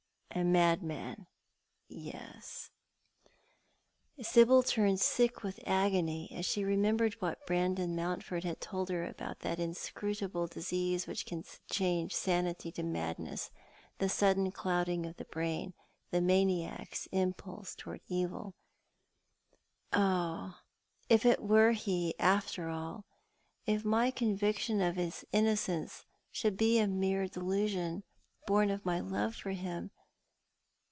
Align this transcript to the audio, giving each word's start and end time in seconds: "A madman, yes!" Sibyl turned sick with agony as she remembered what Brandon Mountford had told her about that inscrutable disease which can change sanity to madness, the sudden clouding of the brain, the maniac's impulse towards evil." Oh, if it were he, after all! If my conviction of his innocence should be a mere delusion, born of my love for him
"A 0.41 0.45
madman, 0.45 1.27
yes!" 1.89 2.71
Sibyl 4.21 4.63
turned 4.63 5.01
sick 5.01 5.43
with 5.43 5.59
agony 5.67 6.29
as 6.33 6.45
she 6.45 6.63
remembered 6.63 7.15
what 7.15 7.45
Brandon 7.45 7.97
Mountford 7.97 8.45
had 8.45 8.61
told 8.61 8.87
her 8.87 9.03
about 9.03 9.39
that 9.41 9.59
inscrutable 9.59 10.47
disease 10.47 11.05
which 11.05 11.25
can 11.25 11.43
change 11.69 12.15
sanity 12.15 12.71
to 12.71 12.81
madness, 12.81 13.51
the 13.97 14.07
sudden 14.07 14.51
clouding 14.53 15.05
of 15.05 15.17
the 15.17 15.25
brain, 15.25 15.73
the 16.11 16.21
maniac's 16.21 17.09
impulse 17.11 17.75
towards 17.75 18.05
evil." 18.07 18.55
Oh, 19.91 20.61
if 21.09 21.25
it 21.25 21.43
were 21.43 21.73
he, 21.73 22.17
after 22.19 22.69
all! 22.69 23.03
If 23.65 23.83
my 23.83 24.11
conviction 24.11 24.79
of 24.81 24.95
his 24.95 25.25
innocence 25.33 26.05
should 26.31 26.55
be 26.55 26.79
a 26.79 26.87
mere 26.87 27.27
delusion, 27.27 28.03
born 28.47 28.69
of 28.71 28.85
my 28.85 29.01
love 29.01 29.35
for 29.35 29.51
him 29.51 29.91